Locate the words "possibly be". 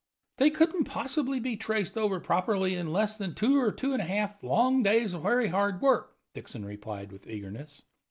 0.85-1.55